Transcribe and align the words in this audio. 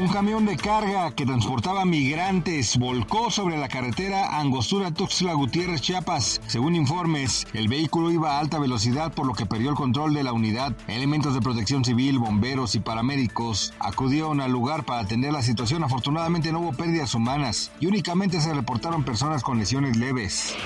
Un 0.00 0.08
camión 0.08 0.46
de 0.46 0.56
carga 0.56 1.10
que 1.10 1.26
transportaba 1.26 1.84
migrantes 1.84 2.78
volcó 2.78 3.30
sobre 3.30 3.58
la 3.58 3.68
carretera 3.68 4.40
Angostura 4.40 4.92
Tuxtla 4.92 5.34
Gutiérrez 5.34 5.82
Chiapas. 5.82 6.40
Según 6.46 6.74
informes, 6.74 7.46
el 7.52 7.68
vehículo 7.68 8.10
iba 8.10 8.30
a 8.30 8.38
alta 8.38 8.58
velocidad 8.58 9.12
por 9.12 9.26
lo 9.26 9.34
que 9.34 9.44
perdió 9.44 9.68
el 9.68 9.76
control 9.76 10.14
de 10.14 10.22
la 10.22 10.32
unidad. 10.32 10.74
Elementos 10.88 11.34
de 11.34 11.42
protección 11.42 11.84
civil, 11.84 12.18
bomberos 12.18 12.74
y 12.76 12.80
paramédicos 12.80 13.74
acudieron 13.78 14.40
al 14.40 14.50
lugar 14.50 14.84
para 14.86 15.02
atender 15.02 15.34
la 15.34 15.42
situación. 15.42 15.84
Afortunadamente 15.84 16.50
no 16.50 16.60
hubo 16.60 16.72
pérdidas 16.72 17.14
humanas 17.14 17.70
y 17.78 17.84
únicamente 17.84 18.40
se 18.40 18.54
reportaron 18.54 19.04
personas 19.04 19.42
con 19.42 19.58
lesiones 19.58 19.98
leves. 19.98 20.56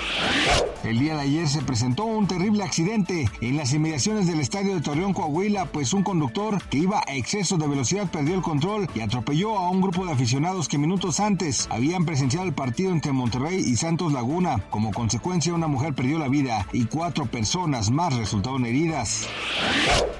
El 0.84 1.00
día 1.00 1.14
de 1.14 1.22
ayer 1.22 1.48
se 1.48 1.62
presentó 1.62 2.04
un 2.04 2.28
terrible 2.28 2.62
accidente 2.62 3.28
en 3.40 3.56
las 3.56 3.72
inmediaciones 3.72 4.28
del 4.28 4.38
estadio 4.38 4.76
de 4.76 4.80
Torreón, 4.80 5.12
Coahuila, 5.12 5.66
pues 5.66 5.92
un 5.92 6.04
conductor 6.04 6.62
que 6.68 6.78
iba 6.78 7.02
a 7.04 7.16
exceso 7.16 7.56
de 7.56 7.66
velocidad 7.66 8.08
perdió 8.08 8.34
el 8.34 8.42
control 8.42 8.86
y 8.94 9.00
atropelló 9.00 9.23
a 9.26 9.70
un 9.70 9.80
grupo 9.80 10.04
de 10.04 10.12
aficionados 10.12 10.68
que 10.68 10.78
minutos 10.78 11.18
antes 11.18 11.66
habían 11.70 12.04
presenciado 12.04 12.46
el 12.46 12.52
partido 12.52 12.92
entre 12.92 13.12
Monterrey 13.12 13.58
y 13.58 13.76
Santos 13.76 14.12
Laguna. 14.12 14.62
Como 14.70 14.92
consecuencia, 14.92 15.54
una 15.54 15.66
mujer 15.66 15.94
perdió 15.94 16.18
la 16.18 16.28
vida 16.28 16.68
y 16.72 16.84
cuatro 16.84 17.26
personas 17.26 17.90
más 17.90 18.14
resultaron 18.14 18.66
heridas. 18.66 19.26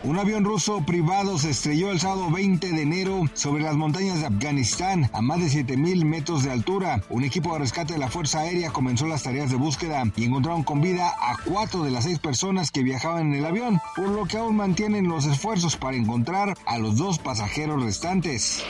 Un 0.03 0.19
avión 0.19 0.45
ruso 0.45 0.83
privado 0.85 1.39
se 1.39 1.51
estrelló 1.51 1.93
el 1.93 2.01
sábado 2.01 2.31
20 2.31 2.73
de 2.73 2.83
enero 2.83 3.23
sobre 3.35 3.63
las 3.63 3.77
montañas 3.77 4.21
de 4.21 4.27
Afganistán 4.27 5.09
a 5.13 5.23
más 5.23 5.41
de 5.41 5.49
7000 5.49 6.05
metros 6.05 6.43
de 6.43 6.51
altura. 6.51 7.03
Un 7.09 7.25
equipo 7.25 7.53
de 7.53 7.61
rescate 7.61 7.95
de 7.95 7.99
la 7.99 8.09
Fuerza 8.09 8.41
Aérea 8.41 8.71
comenzó 8.71 9.07
las 9.07 9.23
tareas 9.23 9.51
de 9.51 9.57
búsqueda 9.57 10.03
y 10.17 10.25
encontraron 10.25 10.63
con 10.65 10.81
vida 10.81 11.09
a 11.09 11.37
cuatro 11.45 11.85
de 11.85 11.91
las 11.91 12.05
seis 12.05 12.19
personas 12.19 12.71
que 12.71 12.83
viajaban 12.83 13.29
en 13.29 13.35
el 13.35 13.47
avión, 13.47 13.81
por 13.97 14.09
lo 14.09 14.25
que 14.25 14.39
aún 14.39 14.57
mantienen 14.57 15.09
los 15.09 15.25
esfuerzos 15.25 15.77
para 15.77 15.97
encontrar 15.97 16.57
a 16.67 16.79
los 16.79 16.97
dos 16.97 17.19
pasajeros 17.19 17.83
restantes. 17.83 18.65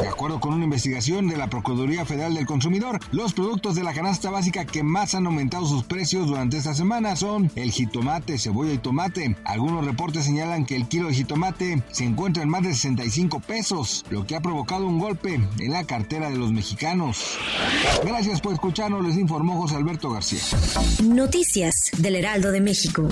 De 0.00 0.08
acuerdo 0.08 0.40
con 0.40 0.54
una 0.54 0.64
investigación 0.64 1.28
de 1.28 1.36
la 1.36 1.48
Procuraduría 1.48 2.04
Federal 2.04 2.34
del 2.34 2.46
Consumidor, 2.46 3.00
los 3.12 3.32
productos 3.32 3.74
de 3.74 3.82
la 3.82 3.94
canasta 3.94 4.30
básica 4.30 4.64
que 4.64 4.82
más 4.82 5.14
han 5.14 5.26
aumentado 5.26 5.66
sus 5.66 5.84
precios 5.84 6.26
durante 6.26 6.56
esta 6.56 6.74
semana 6.74 7.16
son 7.16 7.50
el 7.54 7.70
jitomate, 7.70 8.38
cebolla 8.38 8.72
y 8.72 8.78
tomate. 8.78 9.36
Algunos 9.44 9.84
reportes 9.84 10.24
señalan 10.24 10.66
que 10.66 10.76
el 10.76 10.88
kilo 10.88 11.08
de 11.08 11.14
jitomate 11.14 11.82
se 11.90 12.04
encuentra 12.04 12.42
en 12.42 12.48
más 12.48 12.62
de 12.62 12.74
65 12.74 13.40
pesos, 13.40 14.04
lo 14.10 14.26
que 14.26 14.36
ha 14.36 14.40
provocado 14.40 14.86
un 14.86 14.98
golpe 14.98 15.40
en 15.58 15.72
la 15.72 15.84
cartera 15.84 16.30
de 16.30 16.36
los 16.36 16.52
mexicanos. 16.52 17.36
Gracias 18.04 18.40
por 18.40 18.52
escucharnos, 18.52 19.04
les 19.04 19.16
informó 19.16 19.60
José 19.60 19.76
Alberto 19.76 20.10
García. 20.10 20.40
Noticias 21.02 21.90
del 21.98 22.16
Heraldo 22.16 22.52
de 22.52 22.60
México. 22.60 23.08